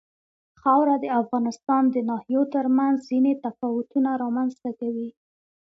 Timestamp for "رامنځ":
4.23-4.51